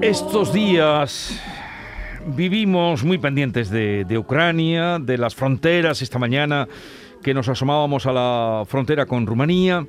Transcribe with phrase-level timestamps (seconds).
[0.00, 1.40] Estos días
[2.26, 6.02] vivimos muy pendientes de, Ucrania, de las fronteras.
[6.02, 6.68] Esta mañana
[7.22, 9.86] que nos asomábamos a la frontera con Rumanía,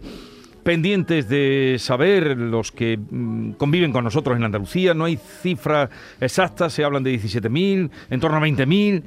[0.64, 4.94] pendientes de saber los que mm, conviven con nosotros en Andalucía.
[4.94, 5.90] No hay cifras
[6.20, 9.04] exactas, se hablan de 17.000, en torno a 20.000.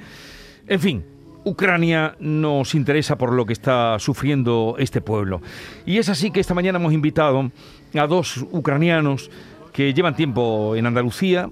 [0.69, 1.05] En fin,
[1.45, 5.43] Ucrania nos interesa por lo que está sufriendo este pueblo.
[5.85, 7.51] Y es así que esta mañana hemos invitado
[7.95, 9.31] a dos ucranianos
[9.73, 11.51] que llevan tiempo en Andalucía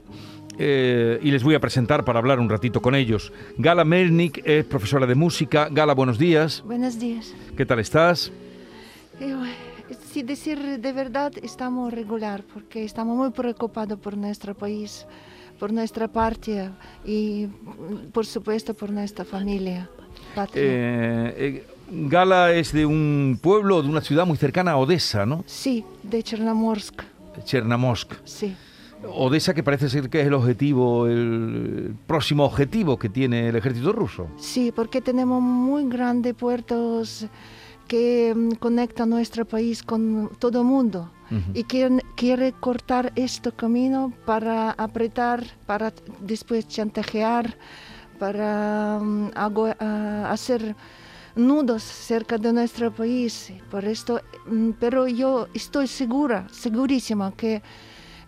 [0.58, 3.32] eh, y les voy a presentar para hablar un ratito con ellos.
[3.56, 5.68] Gala Melnik es profesora de música.
[5.70, 6.62] Gala, buenos días.
[6.66, 7.32] Buenos días.
[7.56, 8.30] ¿Qué tal estás?
[9.20, 9.34] Eh,
[10.12, 15.06] Si decir de verdad, estamos regular porque estamos muy preocupados por nuestro país,
[15.58, 16.72] por nuestra patria
[17.04, 19.88] y, mm, por supuesto, por nuestra familia.
[20.34, 20.62] patria.
[20.64, 25.42] Eh, eh, Gala es de un pueblo, de una ciudad muy cercana a Odessa, ¿no?
[25.46, 27.02] Sí, de Chernamorsk,
[27.44, 28.12] Chernomorsk.
[28.24, 28.56] sí.
[29.02, 33.92] Odessa que parece ser que es el objetivo, el próximo objetivo que tiene el ejército
[33.92, 34.26] ruso.
[34.36, 37.24] Sí, porque tenemos muy grandes puertos
[37.88, 41.10] que mm, conectan nuestro país con todo el mundo.
[41.54, 47.56] Y quieren- quiere cortar este camino para apretar, para después chantajear,
[48.18, 50.74] para mm, hago- ah, hacer
[51.34, 53.52] nudos cerca de nuestro país.
[53.70, 57.62] Por esto, mm, pero yo estoy segura, segurísima que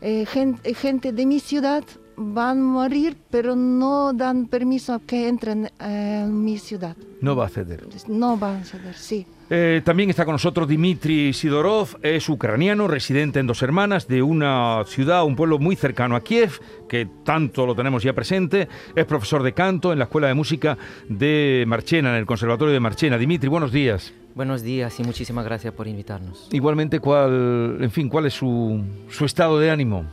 [0.01, 1.85] eh, gen- gente, de mi ciudad
[2.17, 6.97] van a morir, pero no dan permiso que entren eh, en mi ciudad.
[7.21, 7.87] No va a ceder.
[8.09, 9.27] No van a ceder, sí.
[9.51, 14.83] Eh, también está con nosotros Dmitry Sidorov, es ucraniano, residente en Dos Hermanas, de una
[14.87, 16.59] ciudad, un pueblo muy cercano a Kiev,
[16.89, 18.69] que tanto lo tenemos ya presente.
[18.97, 22.81] Es profesor de canto en la Escuela de Música de Marchena, en el Conservatorio de
[22.81, 23.19] Marchena.
[23.19, 24.15] Dimitri, buenos días.
[24.35, 26.49] Buenos días y muchísimas gracias por invitarnos.
[26.51, 30.07] Igualmente, ¿cuál, en fin, cuál es su, su estado de ánimo?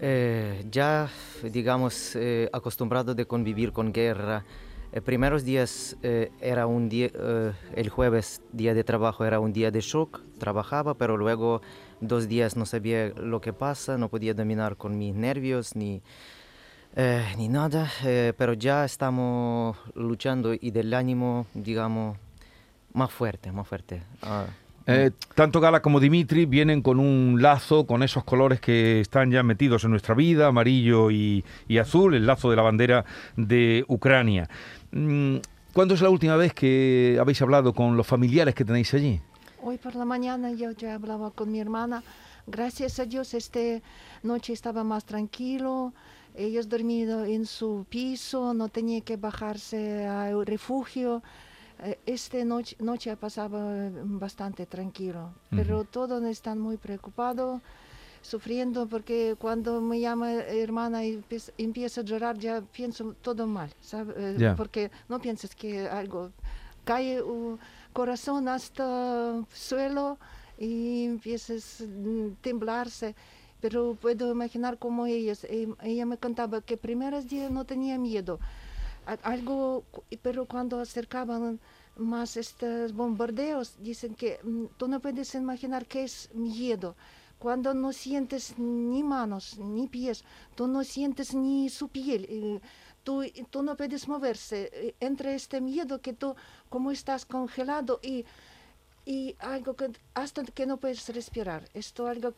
[0.00, 1.08] Eh, ya,
[1.42, 4.44] digamos, eh, acostumbrado de convivir con guerra.
[4.92, 9.52] Eh, primeros días eh, era un día, eh, el jueves, día de trabajo, era un
[9.52, 11.60] día de shock, trabajaba, pero luego
[12.00, 16.00] dos días no sabía lo que pasa, no podía dominar con mis nervios ni,
[16.96, 17.90] eh, ni nada,
[18.36, 22.16] pero ya estamos luchando y del ánimo, digamos,
[22.94, 24.02] más fuerte, más fuerte.
[24.22, 24.46] Ah,
[24.90, 29.42] Eh, tanto Gala como Dimitri vienen con un lazo, con esos colores que están ya
[29.42, 33.04] metidos en nuestra vida, amarillo y, y azul, el lazo de la bandera
[33.36, 34.48] de Ucrania.
[34.92, 35.36] Mm,
[35.74, 39.20] ¿Cuándo es la última vez que habéis hablado con los familiares que tenéis allí?
[39.62, 42.02] Hoy por la mañana yo ya hablaba con mi hermana.
[42.46, 43.60] Gracias a Dios esta
[44.22, 45.92] noche estaba más tranquilo.
[46.34, 51.22] Ellos dormido en su piso, no tenía que bajarse al refugio.
[51.80, 57.60] Eh, Esta noche, noche pasaba bastante tranquilo, pero todos están muy preocupados,
[58.20, 61.22] sufriendo, porque cuando me llama hermana y
[61.56, 64.12] empieza, a llorar, ya pienso todo mal, ¿sabe?
[64.16, 66.30] Eh, porque no piensas que algo
[66.84, 67.58] cae un
[67.92, 70.18] corazón hasta suelo
[70.58, 71.84] y empiezas a
[72.42, 73.14] temblarse.
[73.60, 78.38] Pero puedo imaginar cómo ellos, eh, ella me contaba que primeros días no tenía miedo,
[79.22, 79.84] algo,
[80.22, 81.60] pero cuando acercaban
[81.96, 86.96] más estos bombardeos, dicen que mm, tú no puedes imaginar qué es miedo.
[87.38, 90.24] Cuando no sientes ni manos, ni pies,
[90.56, 92.60] tú no sientes ni su piel,
[93.04, 94.70] tú, tú no puedes moverse.
[94.72, 96.34] eh, Entre este miedo que tú,
[96.68, 98.24] como estás congelado y,
[99.04, 101.68] y algo que hasta que no puedes respirar.
[101.74, 102.34] Esto algo,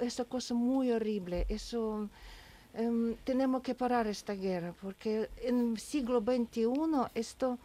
[0.00, 1.46] esa cosa muy horrible.
[1.48, 2.08] Eso
[2.74, 6.66] em, tenemos que parar esta guerra porque en el siglo XXI
[7.14, 7.58] esto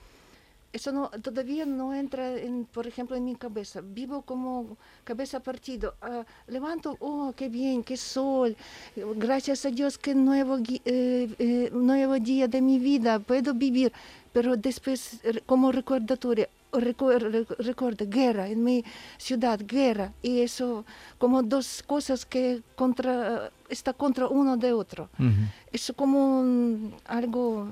[0.74, 3.82] eso no, todavía no entra, en, por ejemplo, en mi cabeza.
[3.82, 5.96] Vivo como cabeza partido.
[6.02, 8.56] Ah, levanto, oh, qué bien, qué sol.
[8.96, 13.20] Gracias a Dios, qué nuevo, eh, eh, nuevo día de mi vida.
[13.20, 13.92] Puedo vivir.
[14.34, 18.84] pero después como recordatorio, recuerda guerra en mi
[19.18, 20.86] ciudad, guerra, y eso
[21.18, 25.10] como dos cosas que contra, está contra uno de otro.
[25.20, 25.32] Ujú.
[25.72, 27.70] Es como un- algo,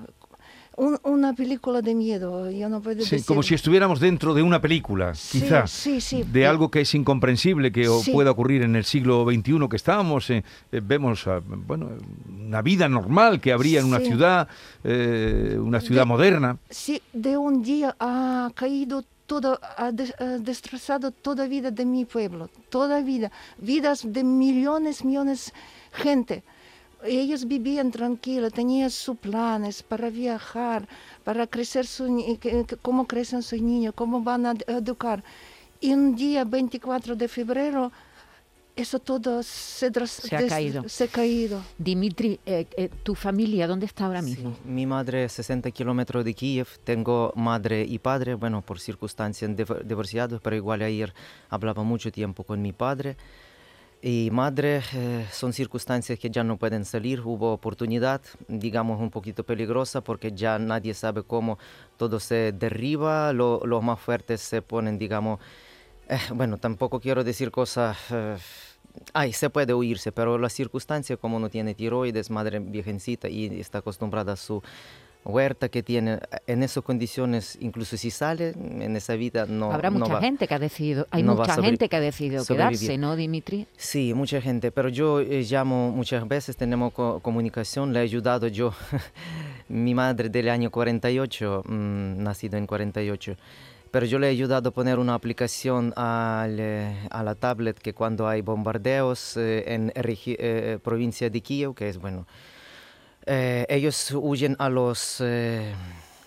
[0.77, 3.25] un- una película de miedo, yo no puedo Sí, decir.
[3.25, 6.24] como si estuviéramos dentro de una película, Sí, quizá, sí, sí.
[6.24, 10.30] de algo que es incomprensible que pueda ocurrir en el siglo XXI que estamos.
[10.30, 11.89] eh, eh, vemos, ah, bueno,
[12.45, 14.48] una vida normal que habría en una ciudad,
[14.83, 16.57] eh, una ciudad De- moderna.
[16.69, 22.06] Sí, de un día ha caído todo, ha, des- ha destrozado toda vida de mi
[22.06, 25.51] pueblo, toda vida, vidas de millones, millones
[25.92, 26.44] gente.
[27.06, 30.88] Ellos vivían tranquilos, tenían sus planes para viajar,
[31.24, 32.06] para crecer su,
[32.81, 35.24] cómo crecen sus niños, cómo van a ed- educar.
[35.80, 37.92] Y un día, 24 de febrero,
[38.75, 40.84] eso todo se, Se ha des- caído.
[40.90, 41.62] se ha caído.
[41.78, 44.58] Dimitri, eh, eh, ¿tu familia dónde está ahora Sí, mismo?
[44.66, 50.42] mi madre 60 kilómetros de Kiev, tengo madre y padre, bueno, por circunstancias div- divorciados,
[50.42, 51.13] pero igual ayer
[51.50, 53.16] hablaba mucho tiempo con mi padre.
[54.02, 59.44] Y madre, eh, son circunstancias que ya no pueden salir, hubo oportunidad, digamos, un poquito
[59.44, 61.58] peligrosa porque ya nadie sabe cómo
[61.98, 65.40] todo se derriba, lo- los más fuertes se ponen, digamos,
[66.10, 67.98] eh, bueno, tampoco quiero decir cosas...
[68.12, 68.38] eh,
[69.14, 73.80] Ay, se puede huirse, pero la circunstancia, como no tiene tiroides, madre virgencita y está
[73.80, 74.64] acostumbrada a su
[75.25, 80.00] huerta que tiene, en esas condiciones, incluso si sale en esa vida, no, Habrá no
[80.00, 80.22] mucha va.
[80.22, 82.80] gente que ha decidido, hay no mucha gente que ha decidido sobrevivir.
[82.80, 83.66] quedarse, ¿no, Dimitri?
[83.75, 88.48] Sí, mucha gente, pero yo eh, llamo muchas veces, tenemos co- comunicación, le he ayudado
[88.48, 88.72] yo,
[89.68, 93.36] mi madre del año 48, mm, nacido en 48,
[93.92, 97.94] pero yo le he ayudado a poner una aplicación al, eh, a la tablet que
[97.94, 102.27] cuando hay bombardeos eh, en regi- eh, provincia de Kiev, que es bueno,
[103.25, 105.18] eh, ellos huyen a los...
[105.22, 105.74] eh,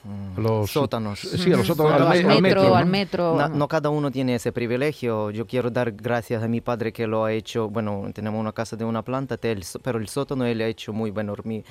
[0.04, 1.20] mm, Los- sótanos.
[1.20, 2.90] Sí, a los sótanos, Al al, me- al metro, al ¿no?
[2.90, 3.36] metro.
[3.36, 5.30] Na- no cada uno tiene ese privilegio.
[5.30, 7.68] Yo quiero dar gracias a mi padre que lo ha hecho.
[7.68, 9.36] Bueno, tenemos una casa de una planta,
[9.82, 11.34] pero el sótano él ha hecho muy bueno.
[11.44, 11.62] Mi,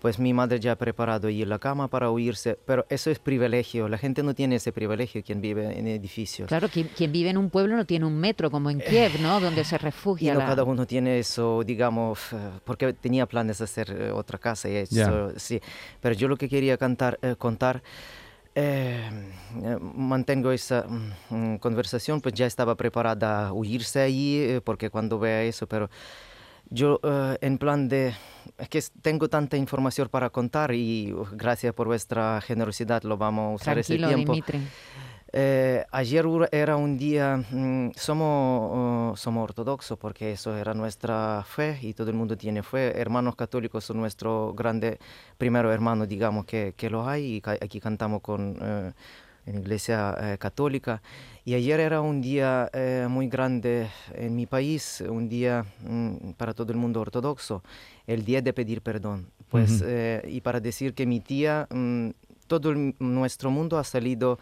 [0.00, 2.58] pues mi madre ya ha preparado ahí la cama para huirse.
[2.66, 3.88] Pero eso es privilegio.
[3.88, 6.48] La gente no tiene ese privilegio quien vive en edificios.
[6.48, 9.40] Claro, quien, quien vive en un pueblo no tiene un metro como en Kiev, ¿no?
[9.40, 10.32] Donde se Y refugia.
[10.34, 14.38] no la- cada uno tiene eso, digamos, eh, porque tenía planes de hacer eh, otra
[14.38, 15.38] casa y eso, Ya.
[15.38, 15.60] sí.
[16.00, 17.82] Pero yo lo que quería cantar, eh, contar,
[18.54, 19.08] eh,
[19.62, 21.12] eh, mantengo esa mm,
[21.54, 25.88] mm, conversación, pues ya estaba preparada a huirse allí, eh, porque cuando vea eso, pero
[26.70, 28.14] yo eh, en plan de,
[28.58, 33.52] es que tengo tanta información para contar y uh, gracias por vuestra generosidad lo vamos
[33.52, 34.32] a usar Tranquilo, ese tiempo.
[34.32, 34.60] Dimitri.
[35.32, 41.78] Eh, ayer era un día, mm, somos, uh, somos ortodoxos porque eso era nuestra fe
[41.82, 42.98] y todo el mundo tiene fe.
[43.00, 44.98] Hermanos católicos son nuestro grande,
[45.38, 48.56] primero hermano, digamos, que, que lo hay y ca- aquí cantamos con,
[49.46, 51.02] en iglesia eh, católica.
[51.44, 56.52] Y ayer era un día eh, muy grande en mi país, un día mm, para
[56.54, 57.62] todo el mundo ortodoxo,
[58.06, 59.26] el día de pedir perdón.
[59.48, 59.84] Pues, Ujú.
[59.86, 62.10] eh, y para decir que mi tía, mm,
[62.46, 64.38] todo el- nuestro mundo ha salido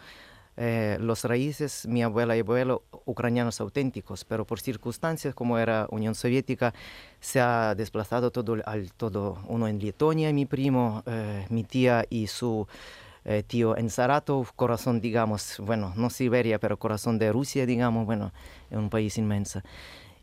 [0.60, 6.16] eh, los raíces, mi abuela y abuelo, ucranianos auténticos, pero por circunstancias como era Unión
[6.16, 6.74] Soviética,
[7.20, 12.26] se ha desplazado todo al todo, uno en Letonia, mi primo, eh, mi tía y
[12.26, 12.66] su
[13.28, 18.32] eh, tío en Saratov, corazón, digamos, bueno, no Siberia, pero corazón de Rusia, digamos, bueno,
[18.70, 19.60] es un país inmenso.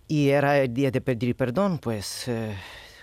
[0.08, 2.56] Y era el día de pedir perdón, pues eh,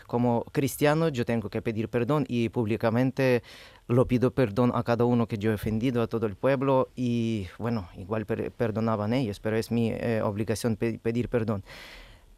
[0.06, 3.42] como cristiano yo tengo que pedir perdón y públicamente
[3.88, 7.48] lo pido perdón a cada uno que yo he ofendido, a todo el pueblo y
[7.58, 11.64] bueno, igual per- perdonaban ellos, pero es mi eh, obligación pe- pedir perdón.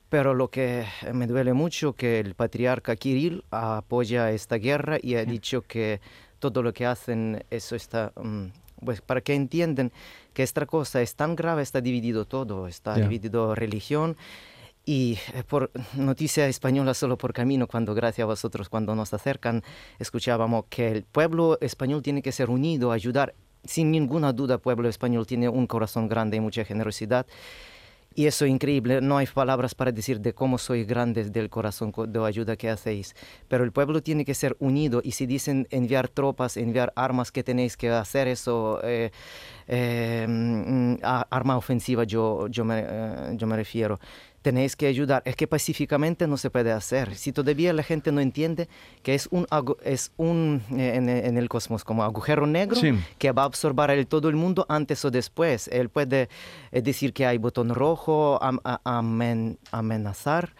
[0.08, 5.24] Pero lo que me duele mucho que el patriarca Kirill apoya esta guerra y ha
[5.24, 6.00] dicho que
[6.50, 8.46] todo lo que hacen, eso está, mm,
[8.84, 9.92] pues para que entiendan
[10.32, 14.16] que esta cosa es tan grave, está dividido todo, está dividido religión.
[14.86, 19.62] Y eh, por noticia española solo por camino, cuando gracias a vosotros, cuando nos acercan,
[19.98, 23.34] escuchábamos que el pueblo español tiene que ser unido, ayudar.
[23.64, 27.26] Sin ninguna duda, el pueblo español tiene un corazón grande y mucha generosidad.
[28.16, 31.90] Y eso es increíble, no hay palabras para decir de cómo sois grandes del corazón
[31.90, 33.14] co- de ayuda que hacéis.
[33.48, 37.42] Pero el pueblo tiene que ser unido y si dicen enviar tropas, enviar armas, que
[37.42, 39.10] tenéis que hacer eso, eh,
[39.66, 40.96] eh, mm,
[41.30, 43.98] arma ofensiva yo, yo, me, eh, yo me refiero.
[44.44, 45.22] Tenéis que ayudar.
[45.24, 47.16] Es que pacíficamente no se puede hacer.
[47.16, 48.68] Si todavía la gente no entiende
[49.02, 49.46] que es un,
[49.82, 52.92] es un eh, en, en el cosmos como agujero negro, Sí.
[53.16, 55.66] que va a absorber el todo el mundo antes o después.
[55.68, 56.28] Él puede
[56.72, 58.60] eh, decir que hay botón rojo, am-
[59.72, 60.50] amenazar,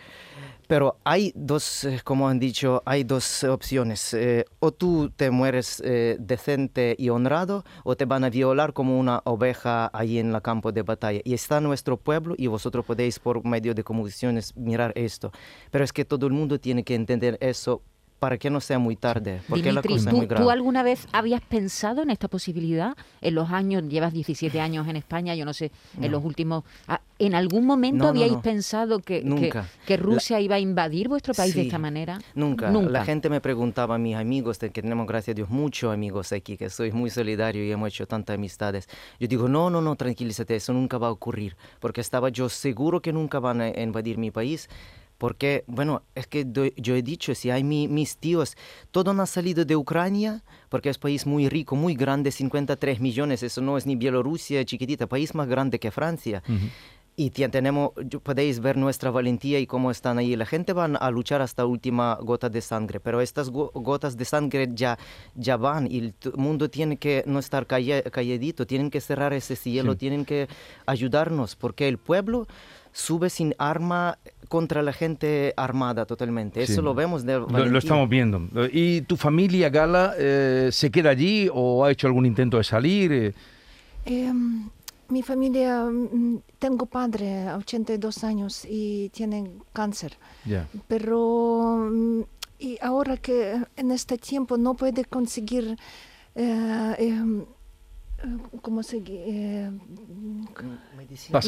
[0.66, 4.14] Pero hay dos, eh, como han dicho, hay dos opciones.
[4.14, 8.98] Eh, o tú te mueres eh, decente y honrado, o te van a violar como
[8.98, 11.20] una oveja ahí en el campo de batalla.
[11.24, 15.32] Y está nuestro pueblo y vosotros podéis por medio de comunicaciones mirar esto.
[15.70, 17.82] Pero es que todo el mundo tiene que entender eso
[18.18, 20.42] para que no sea muy tarde, porque la Dimitri, cosa es ¿tú, muy grave.
[20.44, 22.96] tú alguna vez habías pensado en esta posibilidad?
[23.20, 26.64] En los años, llevas 17 años en España, yo no sé, en los últimos...
[26.88, 28.42] ah, ¿En algún momento No, habíais no.
[28.42, 29.68] pensado que, que- Nunca.
[29.86, 32.18] que Rusia iba a invadir vuestro país de esta manera?
[32.34, 32.70] Nunca.
[32.70, 32.90] Nunca.
[32.90, 36.56] La gente me preguntaba a mis amigos, que tenemos, gracias a Dios, muchos amigos aquí,
[36.56, 38.88] que soy muy solidario y hemos hecho tantas amistades.
[39.20, 43.00] Yo digo, no, no, no, tranquilízate, eso nunca va a ocurrir, porque estaba yo seguro
[43.02, 44.68] que nunca van a invadir mi país.
[45.24, 46.44] Porque, bueno, es que
[46.76, 48.58] yo he dicho, si hay mi- mis tíos,
[48.90, 53.62] todos han salido de Ucrania, porque es país muy rico, muy grande, 53 millones, eso
[53.62, 56.42] no es ni Bielorrusia chiquitita, país más grande que Francia.
[57.16, 60.36] Y tien- tenemos, yo- podéis ver nuestra valentía y cómo están ahí.
[60.36, 64.26] La gente va a luchar hasta última gota de sangre, pero estas go- gotas de
[64.26, 64.98] sangre ya,
[65.36, 69.56] ya van y el mundo tiene que no estar calla- calladito, tienen que cerrar ese
[69.56, 69.98] cielo, Sí.
[70.00, 70.48] tienen que
[70.84, 72.46] ayudarnos, porque el pueblo
[72.96, 76.62] sube sin arma contra la gente armada totalmente.
[76.62, 76.80] Eso Sí.
[76.80, 78.40] lo vemos de Lo, lo estamos viendo.
[78.72, 83.12] ¿Y tu familia, Gala, eh, se queda allí o ha hecho algún intento de salir?
[83.12, 83.34] Eh,
[84.06, 84.68] Em,
[85.08, 90.16] mi familia, mm, tengo padre, 82 años, y tiene cáncer.
[90.44, 90.68] ya.
[90.86, 92.20] Pero mm,
[92.60, 95.76] y ahora que en este tiempo no puede conseguir,
[96.36, 97.44] eh, em, eh,
[98.62, 99.70] ¿cómo se eh,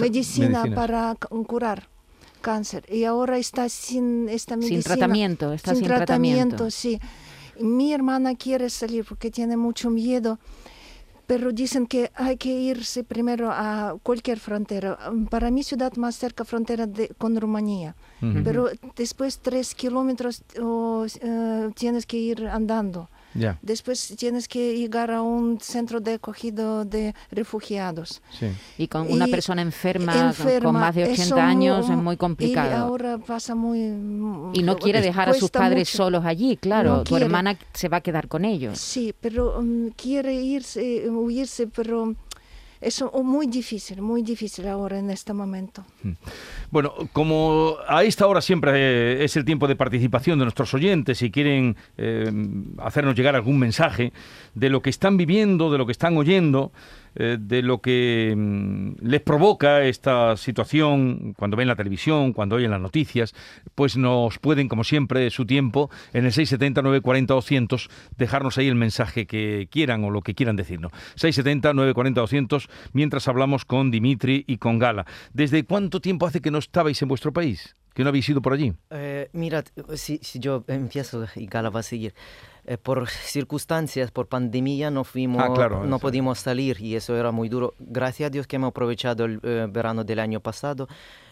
[0.01, 0.65] Medicina.
[0.75, 1.89] Para cu- curar
[2.41, 4.83] cáncer y ahora está sin esta medicina.
[4.83, 6.71] Sin tratamiento, está sin, tratamiento.
[6.71, 7.01] sí.
[7.61, 10.39] Mi hermana quiere salir porque tiene mucho miedo,
[11.27, 14.99] pero dicen que hay que irse primero a cualquier frontera.
[15.31, 18.43] Para mi ciudad más cerca frontera de, con Rumanía, Ujú.
[18.45, 23.09] pero después tres kilómetros eh, tienes que ir andando.
[23.63, 28.23] Después tienes que llegar a un centro de acogido de refugiados.
[28.39, 28.47] sí.
[28.79, 32.19] Y con una Y persona enferma, con- más de 80 eso años, es muy Y
[32.19, 32.77] complicado.
[32.77, 33.79] ahora pasa muy...
[34.55, 35.97] Y no quiere dejar a sus padres mucho.
[36.05, 36.97] solos allí, claro.
[36.99, 37.25] No tu quiere.
[37.27, 38.79] hermana se va a quedar con ellos.
[38.79, 42.15] Sí, pero mm, quiere irse, huirse, pero
[42.87, 45.85] es oh, muy difícil, muy difícil ahora en este momento.
[46.71, 51.19] Bueno, como a esta hora siempre eh, es el tiempo de participación de nuestros oyentes,
[51.19, 52.31] si quieren eh,
[52.79, 54.13] hacernos llegar algún mensaje
[54.55, 56.71] de lo que están viviendo, de lo que están oyendo,
[57.19, 62.71] eh, de lo que mm, les provoca esta situación cuando ven la televisión, cuando oyen
[62.71, 63.35] las noticias,
[63.75, 68.75] pues nos pueden, como siempre, su tiempo en el 670 940 200 dejarnos ahí el
[68.75, 70.93] mensaje que quieran o lo que quieran decirnos.
[71.15, 75.07] 670 940 200 mientras hablamos con Dimitri y con Gala.
[75.33, 77.77] ¿Desde cuánto tiempo hace que no estabais en vuestro país?
[77.95, 78.75] ¿Que no habéis ido por allí?
[78.91, 82.13] Eh, mira, si, si yo empiezo y Gala va a seguir.
[82.69, 86.01] Eh, por circunstancias, por pandemia, no fuimos, Ah, claro, no eso.
[86.01, 87.75] pudimos salir y eso era muy duro.
[87.79, 90.89] Gracias a Dios que hemos aprovechado el eh, verano del año pasado,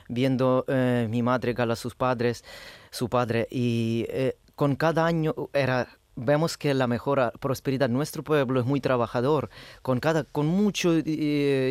[0.08, 2.44] viendo eh, mi madre, Gala, sus padres,
[2.90, 8.60] su padre, y eh, con cada año era vemos que la mejor prosperidad nuestro pueblo
[8.60, 9.50] es muy trabajador
[9.82, 10.90] con cada con mucha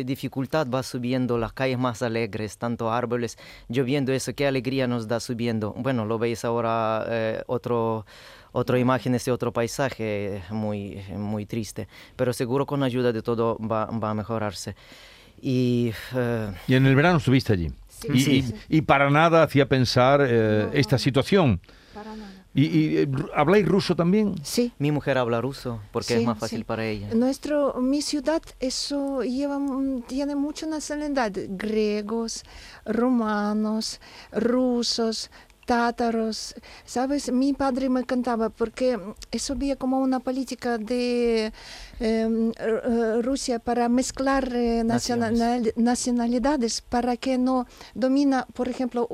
[0.04, 5.20] dificultad va subiendo las calles más alegres tanto árboles lloviendo eso qué alegría nos da
[5.20, 8.04] subiendo bueno lo veis ahora eh, otro
[8.52, 13.86] otra imágenes de otro paisaje muy muy triste pero seguro con ayuda de todo va,
[13.86, 14.74] va a mejorarse
[15.40, 17.70] y eh, Y en el verano estuviste allí.
[17.88, 18.54] Sí, y, sí, y- sí.
[18.68, 20.72] y para nada hacía pensar eh, No.
[20.72, 21.60] esta situación.
[21.92, 22.33] Para nada.
[22.56, 24.36] ¿Y, y, eh, habláis ruso también?
[24.44, 24.72] Sí.
[24.78, 26.64] mi mujer habla ruso porque Sí, es más fácil sí.
[26.64, 29.58] para ella Nuestro, mi ciudad eso lleva,
[30.06, 32.44] tiene mucha nacionalidad, griegos,
[32.84, 34.00] romanos,
[34.32, 35.30] rusos,
[35.66, 36.54] tátaros.
[36.84, 38.98] Sabes, mi padre me cantaba porque
[39.30, 41.52] eso había como una política de eh,
[42.00, 49.08] eh, Rusia para mezclar eh, nacional- nacionalidades para que no domina, por ejemplo,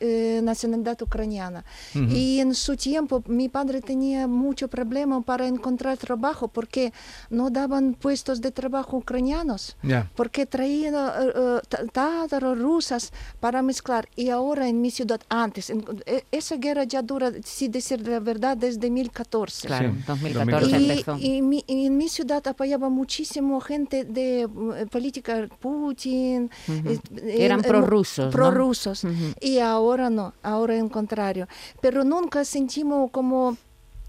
[0.00, 1.64] eh, nacionalidad ucraniana.
[1.94, 6.92] Y en su tiempo mi padre tenía mucho problema para encontrar trabajo porque
[7.30, 9.76] no daban puestos de trabajo ucranianos.
[10.14, 14.08] Porque traían eh, tá- tátaros, rusas para mezclar.
[14.16, 15.84] Y ahora en mi ciudad, antes, en-
[16.30, 19.66] esa guerra ya dura, si decir la verdad, desde 2014.
[19.68, 21.16] Claro, Sí, 2014 Y, empezó.
[21.18, 26.50] y mi- y en mi ciudad apoyaba muchísimo gente de mm, política Putin.
[26.68, 26.88] Ujú.
[26.90, 28.30] eh, Que eran eh, eh, prorrusos, ¿no?
[28.30, 29.02] prorrusos.
[29.40, 31.48] Y ahora no, ahora en contrario.
[31.80, 33.56] Pero nunca sentimos como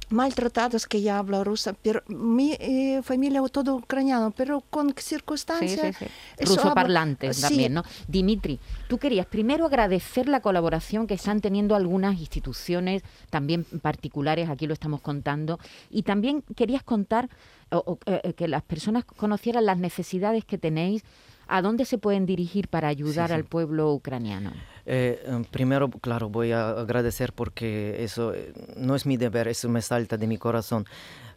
[0.10, 5.96] maltratados que ya habla rusa, pero mi eh, familia todo ucraniano, pero con circunstancias.
[5.98, 6.12] sí, sí.
[6.38, 7.84] eso Ruso parlantes también, ¿no?
[8.08, 14.66] Dimitri, tú querías primero agradecer la colaboración que están teniendo algunas instituciones, también particulares, aquí
[14.68, 15.60] lo estamos contando,
[15.90, 17.30] y también querías contar
[17.72, 21.04] o- o, eh, que las personas conocieran las necesidades que tenéis,
[21.48, 23.34] a dónde se pueden dirigir para ayudar sí.
[23.34, 24.52] al pueblo ucraniano.
[24.86, 29.68] Eh, eh, primero, claro, voy a agradecer porque eso eh, no es mi deber, eso
[29.68, 30.86] me salta de mi corazón.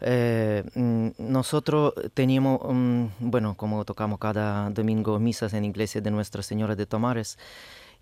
[0.00, 6.42] Eh, mm, nosotros teníamos, mm, bueno, como tocamos cada domingo misas en iglesia de Nuestra
[6.42, 7.38] Señora de Tomares,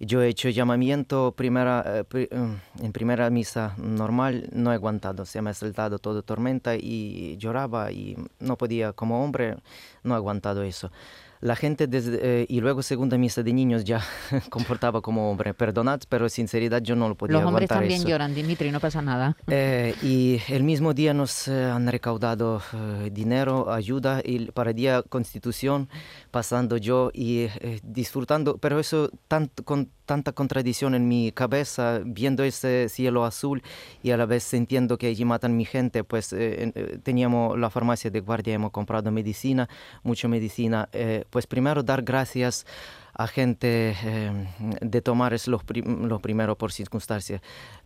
[0.01, 5.43] yo he hecho llamamiento primera, eh, mm, en primera misa normal, no he aguantado, se
[5.43, 9.57] me ha saltado toda tormenta y lloraba y no podía, como hombre,
[10.05, 10.93] no he aguantado eso.
[11.41, 14.01] La gente desde, eh, y luego segunda misa de niños ya
[14.51, 15.55] comportaba como hombre.
[15.55, 18.09] Perdonad, pero sinceridad yo no lo podía Los hombres aguantar también eso.
[18.09, 19.37] lloran, Dimitri, no pasa nada.
[19.47, 25.03] Eh, y el mismo día nos eh, han recaudado eh, dinero, ayuda y para día
[25.09, 25.89] Constitución,
[26.31, 32.43] pasando yo y eh, disfrutando, pero eso tan- con tanta contradicción en mi cabeza, viendo
[32.43, 33.63] ese cielo azul
[34.03, 37.69] y a la vez sintiendo que allí matan mi gente, pues eh, en- teníamos la
[37.71, 39.69] farmacia de guardia, hemos comprado medicina,
[40.03, 40.89] mucha medicina,
[41.31, 42.67] pues primero dar gracias
[43.15, 44.47] a gente eh,
[44.81, 47.37] de tomar es lo, prim- lo primero por circunstancia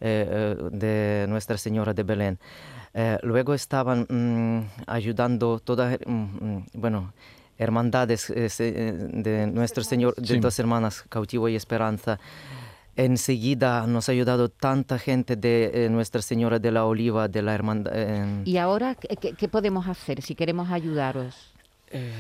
[0.00, 2.38] eh, eh, de Nuestra Señora de Belén.
[2.94, 7.14] Eh, luego estaban mm, ayudando todas, mm, mm, bueno,
[7.56, 10.40] hermandades de Nuestro Señor, de Sí.
[10.40, 12.18] dos hermanas, Cautivo y Esperanza.
[12.94, 17.54] Enseguida nos ha ayudado tanta gente de eh, Nuestra Señora de la Oliva, de la
[17.54, 17.92] hermandad.
[17.94, 21.51] eh, ¿Y ahora qué podemos hacer si queremos ayudaros?
[21.92, 22.12] Eh,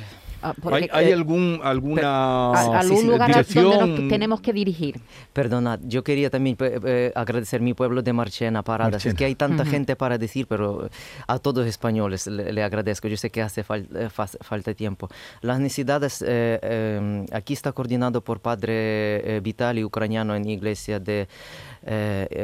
[0.44, 2.02] Ah, porque- ¿Hay, hay eh, algún, alguna
[2.50, 3.90] a- algún sí, lugar a donde dirección?
[3.96, 5.00] nos tenemos que dirigir.
[5.32, 8.94] Perdonad, yo quería también eh, agradecer mi pueblo de Marchena, Paradas.
[8.96, 9.18] Es Marchena.
[9.18, 10.90] que hay tanta gente para decir, pero eh,
[11.28, 13.06] a todos españoles le, le agradezco.
[13.06, 15.08] Yo sé que hace fal- eh, fas- falta tiempo.
[15.42, 21.28] Las necesidades, eh, eh, aquí está coordinado por Padre eh, Vitali, ucraniano en iglesia de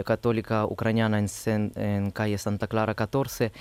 [0.05, 3.53] católica ucraniana en calle Santa Clara 14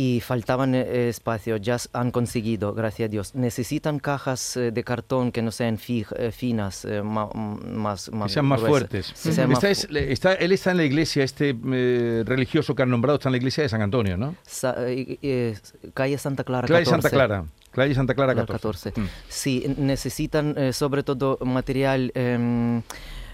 [0.00, 3.34] y faltaban eh, espacio, ya han conseguido, gracias a Dios.
[3.34, 8.08] Necesitan cajas eh, de cartón que no sean fij- eh, finas, eh, ma- m- más,
[8.08, 8.78] que más sean más gruesas.
[8.88, 9.12] fuertes.
[9.16, 12.90] Sí, sean más es- está- él está en la iglesia, este eh, religioso que han
[12.90, 14.36] nombrado está en la iglesia de San Antonio, ¿no?
[14.46, 15.56] Sa- eh,
[15.94, 16.90] calle Santa Clara Calle 14.
[17.02, 17.44] Santa Clara.
[17.72, 18.92] Calle Santa Clara La 14.
[18.92, 19.00] 14.
[19.00, 19.08] Mm.
[19.28, 22.82] Sí, necesitan sobre todo material em,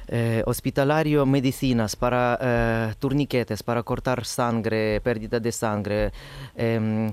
[0.09, 6.13] eh, hospitalario, medicinas para eh, turniquetes, para cortar sangre, pérdida de sangre,
[6.57, 7.11] em,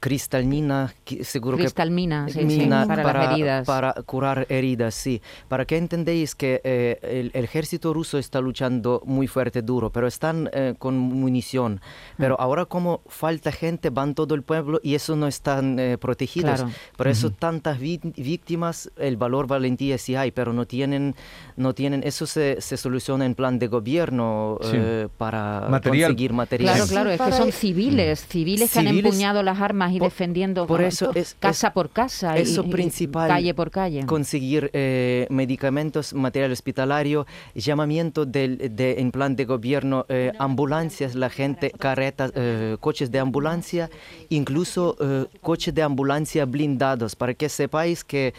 [0.00, 3.66] cristalina, seguro que Cristalmina, sí, sí, mina para, las heridas.
[3.66, 5.20] para curar heridas, sí.
[5.48, 10.06] Para que entendéis que eh, el, el ejército ruso está luchando muy fuerte, duro, pero
[10.06, 11.80] están eh, con munición.
[12.16, 12.42] Pero Mm.
[12.42, 16.56] ahora como falta gente, van todo el pueblo y eso no están eh, protegidos.
[16.62, 16.70] Claro.
[16.96, 21.14] Por eso tantas vi- víctimas, el valor valentía sí hay, pero no tienen,
[21.56, 24.70] no tienen, eso se, se soluciona en plan de gobierno Sí.
[24.74, 26.10] eh, para Material.
[26.10, 26.74] conseguir material.
[26.74, 29.98] Claro, claro, es que para- son civiles, civiles que han Civiles- empuñado las armas y
[29.98, 33.54] por- defendiendo por eso es- casa es- por casa, y- eso y- y principal, calle
[33.54, 34.04] por calle.
[34.06, 41.30] conseguir eh, medicamentos, material hospitalario, llamamiento del, de, en plan de gobierno, eh, ambulancias, la
[41.30, 43.90] gente, carretas, eh, coches de ambulancia,
[44.28, 48.34] incluso eh, coches de ambulancia blindados, para que sepáis que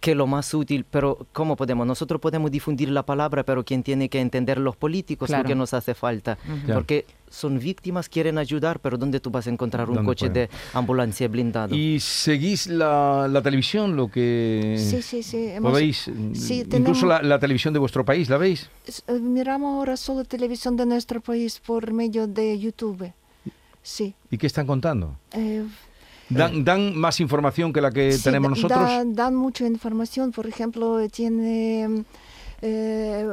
[0.00, 1.86] que lo más útil, pero ¿cómo podemos?
[1.86, 5.42] Nosotros podemos difundir la palabra, pero quien tiene que entender los políticos Claro.
[5.42, 6.36] lo que nos hace falta.
[6.64, 6.80] Claro.
[6.80, 10.48] Porque son víctimas, quieren ayudar, pero ¿dónde tú vas a encontrar un ¿Dónde coche pueden?
[10.48, 11.74] de ambulancia blindado?
[11.76, 15.36] ¿Y seguís la, la televisión, lo que Sí, sí, sí.
[15.48, 15.98] hemos- podéis?
[15.98, 18.70] sí, Incluso tenemos- la, la televisión de vuestro país, ¿la veis?
[19.06, 23.12] eh, miramos ahora solo televisión de nuestro país por medio de YouTube.
[23.82, 24.14] Sí.
[24.30, 25.16] ¿Y qué están contando?
[25.32, 25.64] Eh,
[26.30, 28.80] ¿Dan, dan más información que la que sí, tenemos nosotros?
[28.80, 30.30] da- dan mucha información.
[30.32, 32.04] Por ejemplo, tiene eh,
[32.62, 33.26] eh,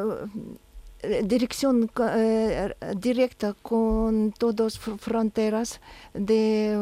[1.23, 5.79] dirección eh, directa con todas fr- fronteras
[6.13, 6.75] de,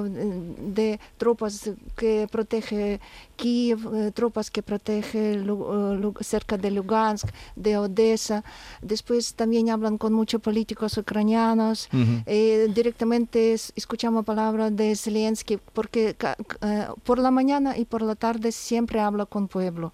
[0.60, 3.00] de tropas que protege
[3.36, 8.44] Kiev, eh, tropas que protege eh, cerca de Lugansk, de Odessa.
[8.82, 11.90] Después también hablan con muchos políticos ucranianos.
[12.26, 16.16] Eh, directamente es- escuchamos palabras de Zelensky porque
[17.04, 19.94] por la mañana y por la tarde siempre habla con pueblo.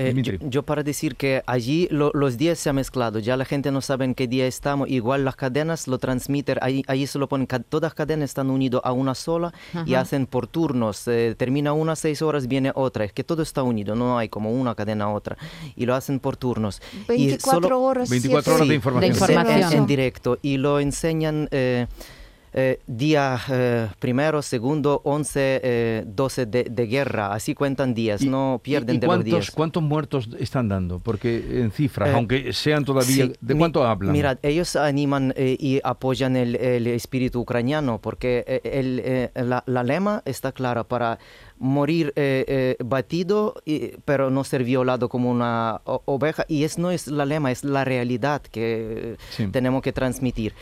[0.00, 0.38] Eh, yo, Dimitri.
[0.48, 3.80] yo para decir que allí lo- los días se han mezclado, ya la gente no
[3.80, 7.46] sabe en qué día estamos, igual las cadenas lo transmiten, ahí, ahí se lo ponen,
[7.48, 9.52] ca- todas las cadenas están unidas a una sola
[9.86, 13.64] y hacen por turnos, eh, termina una seis horas, viene otra, es que todo está
[13.64, 15.36] unido, no hay como una cadena a otra,
[15.74, 16.80] y lo hacen por turnos.
[17.08, 18.08] Y 24 solo- horas.
[18.08, 19.00] 24 siete- horas de Sí, información.
[19.00, 19.72] De en- en- información.
[19.82, 21.86] En, directo y lo enseñan eh,
[22.52, 28.60] eh, día eh, primero, segundo, 11, eh, 12 de, de guerra, así cuentan días, no
[28.62, 29.50] pierden y- y de los cuántos, días.
[29.50, 30.98] ¿Cuántos muertos están dando?
[30.98, 33.26] Porque en cifras, Eh, aunque sean todavía...
[33.26, 34.12] Sí, ¿De mi- cuánto hablan?
[34.12, 39.82] Mira, ellos animan eh, y apoyan el, el espíritu ucraniano porque eh, el, la, la
[39.84, 41.18] lema está clara para
[41.58, 42.12] morir
[42.84, 46.44] batido, y- pero no ser violado como una oveja.
[46.48, 49.46] Y es no es la lema, es la realidad que Sí.
[49.48, 50.54] tenemos que transmitir.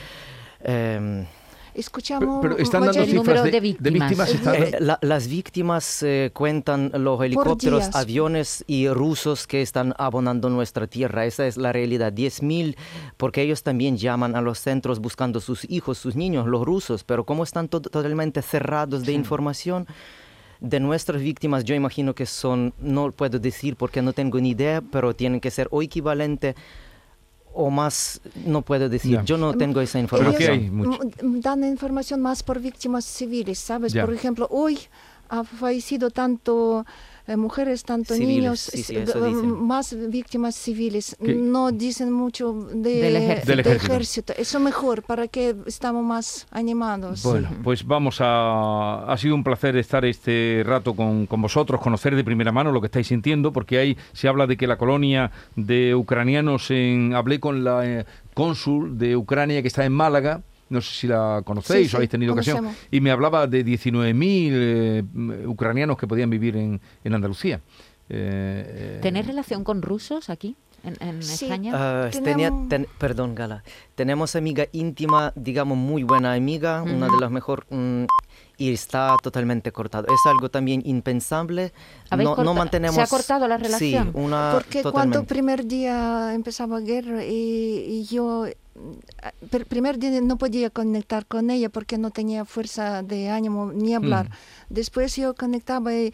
[1.77, 4.11] Escuchamos pero, pero están dando cifras número de, de de víctimas.
[4.11, 4.31] víctimas.
[4.35, 10.49] están- Eh, la- las víctimas eh, cuentan los helicópteros, aviones y rusos que están abonando
[10.49, 11.27] nuestra tierra.
[11.27, 12.13] Esa es la realidad.
[12.13, 12.77] 10.000,
[13.17, 17.05] porque ellos también llaman a los centros buscando sus hijos, sus niños, los rusos.
[17.05, 19.87] Pero como están to- totalmente cerrados de información
[20.61, 24.81] de nuestras víctimas, yo imagino que son, no puedo decir porque no tengo ni idea,
[24.81, 26.55] pero tienen que ser o equivalente
[27.57, 29.13] o más, no puedo decir.
[29.13, 29.25] Ya.
[29.25, 30.37] Yo no tengo esa información.
[30.37, 30.71] ¿qué hay?
[30.71, 31.01] Mucho.
[31.23, 33.93] mm, dan información más por víctimas civiles, ¿sabes?
[33.93, 34.05] Ya.
[34.05, 34.79] Por ejemplo, hoy
[35.31, 36.85] ha fallecido tanto
[37.27, 39.67] eh, mujeres, tanto Civiles, niños, sí, sí, d- dicen.
[39.67, 41.17] más víctimas civiles.
[41.23, 41.35] ¿Qué?
[41.35, 43.47] No dicen mucho de, Del ejército.
[43.57, 44.33] Del de ejército.
[44.37, 47.23] Eso mejor, para que estamos más animados.
[47.23, 49.11] Bueno, pues vamos a...
[49.13, 52.81] Ha sido un placer estar este rato con, con vosotros, conocer de primera mano lo
[52.81, 57.15] que estáis sintiendo, porque ahí se habla de que la colonia de ucranianos en...
[57.15, 61.43] Hablé con la eh, cónsul de Ucrania que está en Málaga, no sé si la
[61.45, 66.07] conocéis Sí, sí, o habéis tenido ocasión, y me hablaba de 19.000 eh, ucranianos que
[66.07, 67.61] podían vivir en, en Andalucía.
[68.09, 68.65] Eh,
[68.99, 71.47] eh, ¿Tenés relación con rusos aquí, en, en Sí.
[71.47, 71.73] España?
[71.75, 73.65] Ah, tenía- ten- perdón, Gala.
[73.95, 78.05] Tenemos amiga íntima, digamos, muy buena amiga, una de las mejor mm,
[78.59, 80.07] y está totalmente cortado.
[80.09, 81.73] Es algo también impensable.
[82.11, 82.95] ¿Habéis No, no mantenemos.
[82.95, 84.13] se ha cortado la relación?
[84.13, 85.27] Sí, una Porque cuando totalmente.
[85.35, 88.47] primer día empezaba guerra y, y yo
[89.53, 93.95] el primer día no podía conectar con ella porque no tenía fuerza de ánimo ni
[93.95, 94.31] hablar.
[94.69, 96.13] Después yo conectaba y,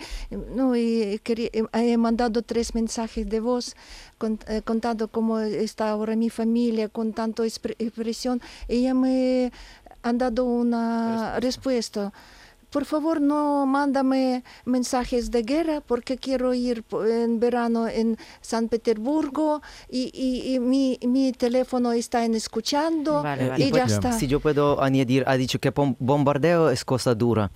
[0.55, 3.75] no, y quería- he mandado tres mensajes de voz
[4.19, 8.41] con- eh, contando cómo está ahora mi familia con tanto expre- expresión.
[8.69, 9.51] Ella me
[10.03, 12.13] han dado una respuesta.
[12.71, 19.61] Por favor, no mándame mensajes de guerra porque quiero ir en verano en San Petersburgo
[19.91, 23.65] y, y- y mi, mi teléfono está en escuchando Vale, vale.
[23.67, 24.13] y pues, ya está.
[24.13, 27.51] Si yo puedo añadir, ha dicho que bom- bombardeo es cosa dura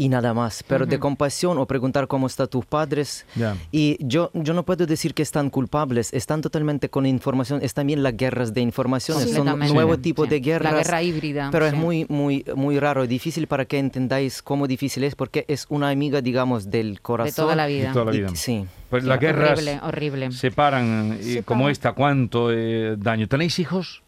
[0.00, 1.02] y nada más, pero de Ujú.
[1.02, 3.26] compasión o preguntar cómo están tus padres.
[3.36, 3.56] Ya.
[3.70, 8.02] Y yo, yo no puedo decir que están culpables, están totalmente con información, es también
[8.02, 9.74] las guerras de información, son Completamente.
[9.74, 10.00] nuevo Sí.
[10.00, 10.30] tipo Sí.
[10.30, 10.72] de guerras.
[10.72, 11.48] La guerra híbrida.
[11.52, 11.76] Pero es sí.
[11.76, 15.90] muy, muy, muy raro y difícil para que entendáis cómo difícil es, porque es una
[15.90, 17.30] amiga, digamos, del corazón.
[17.32, 17.88] De toda la vida.
[17.88, 18.30] De toda la Y- vida.
[18.34, 18.64] sí.
[18.88, 20.32] Pues Sí, las guerras Horrible, horrible.
[20.32, 21.42] separan, y Separan.
[21.44, 23.28] como esta, ¿cuánto eh, daño?
[23.28, 24.02] ¿Tenéis hijos?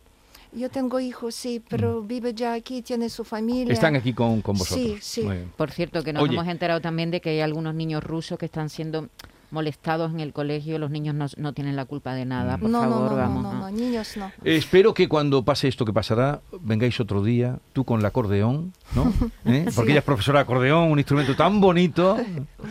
[0.54, 3.72] Yo tengo hijos, sí, pero vive ya aquí, tiene su familia.
[3.72, 4.98] Están aquí con, con vosotros.
[5.00, 5.28] Sí, sí.
[5.56, 6.34] Por cierto, que nos Oye.
[6.34, 9.08] hemos enterado también de que hay algunos niños rusos que están siendo
[9.52, 10.78] molestados en el colegio.
[10.78, 13.42] Los niños no, no tienen la culpa de nada, por no, favor, no, no, vamos.
[13.44, 13.70] no, no, ¿no?
[13.70, 14.26] no, niños no.
[14.44, 18.72] Eh, Espero que cuando pase esto que pasará, vengáis otro día, tú con el acordeón,
[18.96, 19.12] ¿no?
[19.44, 19.66] ¿Eh?
[19.74, 22.16] Porque ella es profesora de acordeón, un instrumento tan bonito,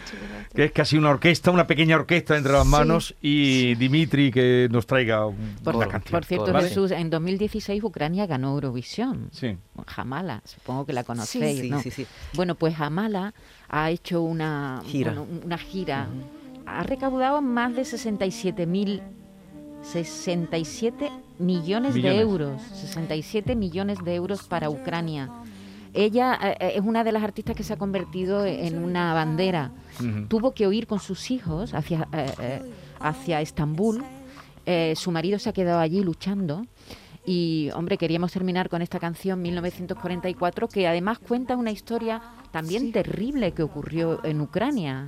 [0.55, 4.67] que es casi una orquesta, una pequeña orquesta entre las Sí, manos, y Dimitri que
[4.71, 6.11] nos traiga un- Por, una Por- canción.
[6.11, 6.67] por cierto, ¿vale?
[6.67, 9.29] Jesús, en 2016 Ucrania ganó Eurovisión.
[9.31, 9.55] Sí.
[9.87, 11.79] Jamala, supongo que la conocéis, Sí, ¿no?
[11.81, 12.05] sí, sí.
[12.33, 13.33] Bueno, pues Jamala
[13.69, 15.11] ha hecho una Gira.
[15.13, 16.07] bueno, una gira.
[16.65, 19.01] Ha recaudado más de 67 mil
[19.83, 22.15] 67 millones, Millones.
[22.17, 22.61] de euros.
[22.73, 25.29] 67 millones de euros para Ucrania.
[25.93, 29.71] Ella eh, eh, es una de las artistas que se ha convertido en una bandera.
[30.29, 32.61] Tuvo que huir con sus hijos hacia, eh, eh,
[32.99, 34.03] hacia Estambul.
[34.65, 36.65] Eh, su marido se ha quedado allí luchando.
[37.25, 42.21] Y, hombre, queríamos terminar con esta canción 1944, que además cuenta una historia
[42.51, 42.91] también Sí.
[42.91, 45.07] terrible que ocurrió en Ucrania.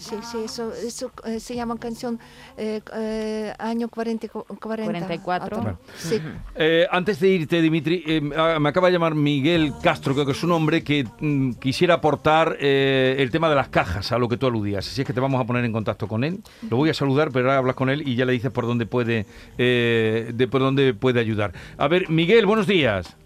[0.00, 2.18] Sí, sí, eso, eso eh, se llama canción
[2.56, 5.46] eh, eh, año 40, cu- 40 44.
[5.46, 5.60] Otro.
[5.60, 5.78] Claro.
[5.96, 6.18] Sí.
[6.54, 10.32] Eh, antes de irte, Dimitri, eh, ah, me acaba de llamar Miguel Castro, creo que
[10.32, 14.26] es su nombre, que mm, quisiera aportar eh, el tema de las cajas, a lo
[14.28, 14.86] que tú aludías.
[14.88, 16.40] Así es que te vamos a poner en contacto con él.
[16.70, 18.86] Lo voy a saludar, pero ahora hablas con él y ya le dices por dónde
[18.86, 19.26] puede,
[19.58, 21.52] eh, de por dónde puede ayudar.
[21.76, 23.16] A ver, Miguel, buenos días.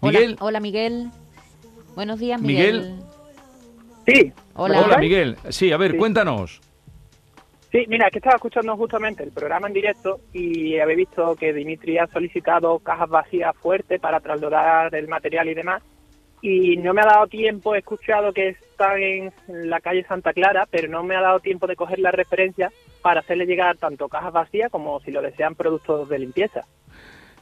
[0.00, 0.36] Hola, Miguel.
[0.40, 1.10] hola, Miguel.
[1.94, 2.80] Buenos días, Miguel.
[2.80, 3.02] Miguel.
[4.06, 4.82] Sí, Hola.
[4.82, 5.36] Hola, Miguel.
[5.48, 5.96] Sí, a ver, Sí.
[5.98, 6.60] cuéntanos.
[7.70, 11.96] sí, mira, que estaba escuchando justamente el programa en directo y había visto que Dimitri
[11.96, 15.82] ha solicitado cajas vacías fuertes para trasladar el material y demás.
[16.42, 20.66] Y no me ha dado tiempo, he escuchado que están en la calle Santa Clara,
[20.70, 24.32] pero no me ha dado tiempo de coger la referencia para hacerle llegar tanto cajas
[24.32, 26.62] vacías como si lo desean productos de limpieza.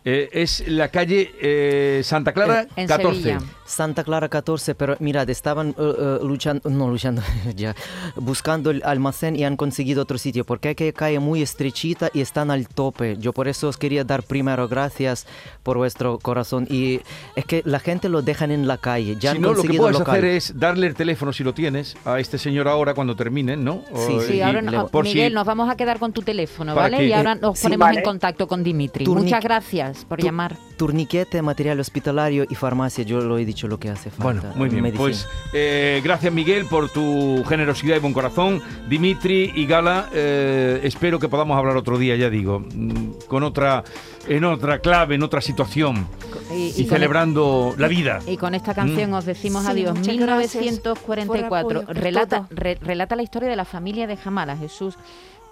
[0.04, 3.20] Eh, es la calle eh, Santa Clara En 14.
[3.22, 3.38] Sevilla.
[3.66, 7.22] Santa Clara 14, pero mirad, estaban eh, eh, luchando, no luchando,
[7.54, 7.76] ya,
[8.16, 12.20] buscando el almacén y han conseguido otro sitio, porque hay que calle muy estrechita y
[12.20, 13.16] están al tope.
[13.18, 15.26] Yo por eso os quería dar primero gracias
[15.62, 16.66] por vuestro corazón.
[16.70, 17.00] Y
[17.36, 19.74] es que la gente lo dejan en la calle, ya si han no, lo que
[19.74, 20.14] puedes local.
[20.16, 23.84] hacer es darle el teléfono si lo tienes a este señor ahora cuando terminen, ¿no?
[23.88, 25.98] Sí, O- sí, Sí, y- ahora le- no- por si- Miguel, nos vamos a quedar
[25.98, 26.96] con tu teléfono, ¿vale?
[26.96, 29.06] que- y ahora eh, nos sí, ponemos en contacto con Dimitri.
[29.06, 30.56] Muchas gracias por Tu- llamar.
[30.76, 34.22] Turniquete, material hospitalario y farmacia, yo lo he dicho lo que hace falta.
[34.48, 34.82] Bueno, muy bien.
[34.82, 35.02] medicina.
[35.04, 38.62] Pues eh, gracias Miguel por tu generosidad y buen corazón.
[38.88, 43.84] Dimitri y Gala, eh, espero que podamos hablar otro día, ya digo, mm, con otra,
[44.28, 46.06] en otra clave, en otra situación
[46.54, 48.20] y, con- celebrando la vida.
[48.26, 49.96] Y con esta canción os decimos Sí, adiós.
[49.98, 51.60] muchas gracias por 1944.
[51.80, 54.96] apoyo, por relata, re- relata la historia de la familia de Jamala, Jesús,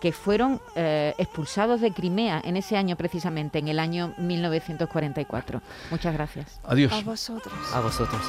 [0.00, 5.60] que fueron eh, expulsados de Crimea en ese año precisamente, en el año 1944.
[5.90, 6.60] Muchas gracias.
[6.64, 6.92] Adiós.
[6.92, 7.54] A vosotros.
[7.72, 8.22] A vosotros.